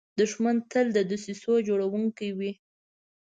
[0.19, 2.51] دښمن تل د دسیسو جوړونکی وي